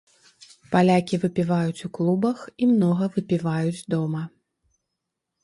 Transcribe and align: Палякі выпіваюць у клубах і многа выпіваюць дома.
Палякі 0.71 1.19
выпіваюць 1.25 1.85
у 1.89 1.89
клубах 1.97 2.39
і 2.61 2.71
многа 2.73 3.11
выпіваюць 3.19 3.85
дома. 3.97 4.25